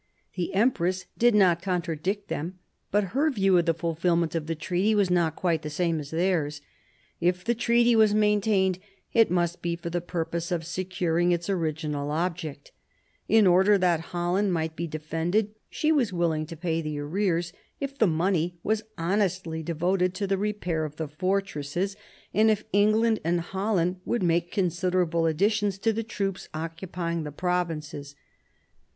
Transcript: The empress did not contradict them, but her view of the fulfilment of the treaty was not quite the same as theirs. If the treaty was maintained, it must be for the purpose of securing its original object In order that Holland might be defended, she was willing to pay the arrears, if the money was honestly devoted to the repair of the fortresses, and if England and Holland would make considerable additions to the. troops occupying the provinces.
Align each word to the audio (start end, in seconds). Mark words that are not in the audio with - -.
The 0.33 0.51
empress 0.55 1.05
did 1.15 1.35
not 1.35 1.61
contradict 1.61 2.27
them, 2.27 2.57
but 2.89 3.03
her 3.13 3.29
view 3.29 3.55
of 3.59 3.67
the 3.67 3.75
fulfilment 3.75 4.33
of 4.33 4.47
the 4.47 4.55
treaty 4.55 4.95
was 4.95 5.11
not 5.11 5.35
quite 5.35 5.61
the 5.61 5.69
same 5.69 5.99
as 5.99 6.09
theirs. 6.09 6.59
If 7.19 7.45
the 7.45 7.53
treaty 7.53 7.95
was 7.95 8.11
maintained, 8.15 8.79
it 9.13 9.29
must 9.29 9.61
be 9.61 9.75
for 9.75 9.91
the 9.91 10.01
purpose 10.01 10.51
of 10.51 10.65
securing 10.65 11.31
its 11.31 11.51
original 11.51 12.09
object 12.09 12.71
In 13.27 13.45
order 13.45 13.77
that 13.77 13.99
Holland 14.09 14.51
might 14.51 14.75
be 14.75 14.87
defended, 14.87 15.53
she 15.69 15.91
was 15.91 16.11
willing 16.11 16.47
to 16.47 16.57
pay 16.57 16.81
the 16.81 16.97
arrears, 16.97 17.53
if 17.79 17.95
the 17.95 18.07
money 18.07 18.57
was 18.63 18.81
honestly 18.97 19.61
devoted 19.61 20.15
to 20.15 20.25
the 20.25 20.35
repair 20.35 20.83
of 20.83 20.95
the 20.95 21.07
fortresses, 21.07 21.95
and 22.33 22.49
if 22.49 22.63
England 22.73 23.19
and 23.23 23.39
Holland 23.39 23.97
would 24.05 24.23
make 24.23 24.51
considerable 24.51 25.27
additions 25.27 25.77
to 25.77 25.93
the. 25.93 26.01
troops 26.01 26.49
occupying 26.55 27.21
the 27.21 27.31
provinces. 27.31 28.15